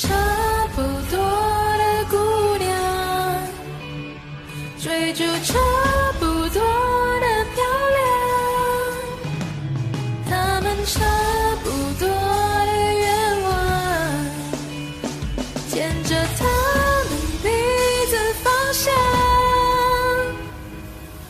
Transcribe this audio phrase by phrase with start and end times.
[0.00, 0.14] 差
[0.76, 1.18] 不多
[1.76, 2.14] 的姑
[2.58, 2.70] 娘，
[4.80, 5.58] 追逐差
[6.20, 6.60] 不多
[7.18, 7.58] 的漂
[7.96, 8.00] 亮，
[10.30, 11.02] 他们差
[11.64, 13.50] 不多的愿望，
[15.68, 16.44] 牵着他
[17.10, 17.10] 们
[17.42, 17.50] 彼
[18.08, 18.12] 此
[18.44, 18.94] 方向。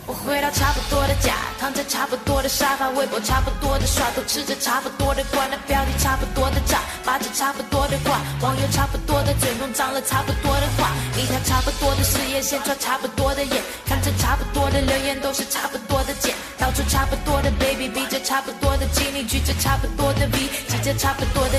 [0.05, 1.33] 我回到差不多的家，
[1.69, 21.58] 躺在差不多的沙发，微博差不多的刷，都吃着差不多的瓜，那标题差不多的炸，发着差不多的话，网友差不多的嘴，弄脏了差不多的话，一条差不多的事业线，穿差不多的眼，看着差不多的留言，都是差不多的贱，到处差不多的 baby，比着差不多的经历，举着差不多的 V，挤着，差不多的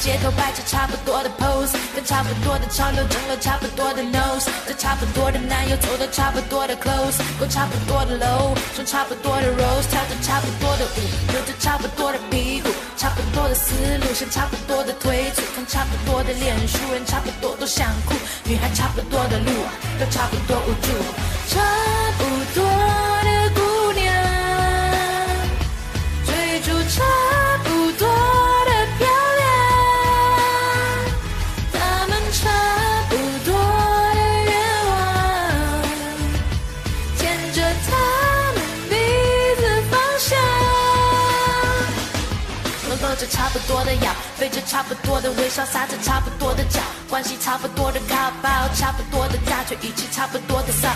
[0.00, 10.98] 街头摆着差不多的 pose，跟差不多的潮流整了差不多的 nose，这差不多的男友走的差不多的 close，过差不多的楼，穿差不多的 rose，跳着差不多的舞，
[11.30, 19.52] 扭着差不多的屁股，差不多的思路，像差不多的推出，看差不多的脸熟，人差不多都想哭，女孩差不多的路，
[19.98, 20.88] 都差不多无助，
[21.52, 21.60] 差
[22.16, 22.24] 不
[43.20, 50.90] 着差不多的腰，背着差不多的微笑，撒着差不多的娇，关系差不多的靠包，差不多的大腿，语气差不多的丧，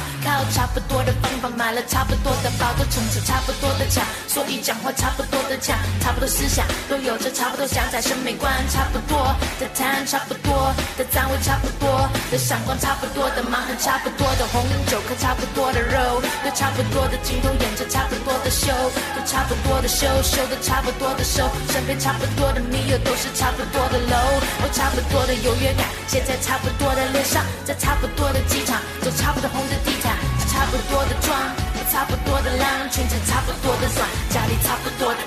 [0.54, 18.70] 差不多的方法，买了差不多的包，都撑着差不多的墙，所以讲话差不多的呛，差不多思想都有着差不多想在审美观差不多的谈，差不多的赞位，差不多的闪光，差不多的盲盒差不多的红酒，喝差不多的肉，都差不多的镜头演着差不多的秀，
[19.16, 24.16] 都差不多的秀，秀的差不多的收，身边差不多的密友都是差不多的楼，
[24.62, 29.93] 我差不多的优越感写在差不多的脸上，在差不多的机场走差不多红的地，
[30.74, 31.38] 差不多的妆，
[31.88, 35.20] 差不多的浪，裙子差不多的算，家里差不多的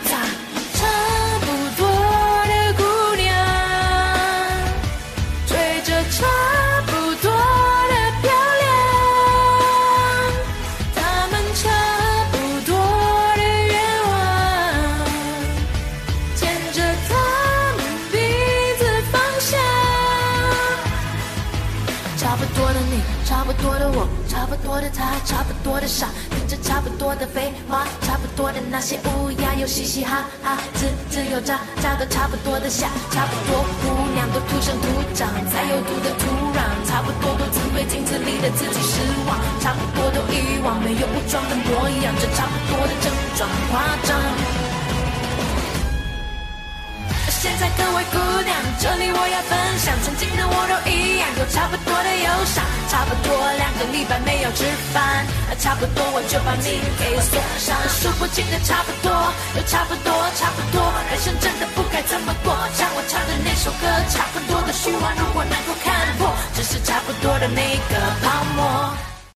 [23.62, 44.18] 多的我，差不多的他，差不多的傻，听着差不多的废话，差不多的那些乌鸦，又嘻嘻哈哈，吱吱又喳喳的差不多的下，差不多姑娘都土生土长，才有土的土壤，差不多都只对镜子里的自己失望，差不多都遗忘没有武装的模样，这差不多的症状夸张。
[47.30, 51.07] 现在各位姑娘，这里我要分享，曾经的我都一样，有
[51.50, 54.64] 差不多的忧伤，差不多两个礼拜没有吃
[54.94, 55.26] 饭，
[55.60, 59.12] 差不多我就把你给锁上，数不尽的差不多，
[59.56, 67.94] 都差不多，差不多，人生真的不该这么过，像我唱的那首歌，差不多的虚妄，如果能够看破，只是差不多的那个
[68.24, 68.57] 泡沫。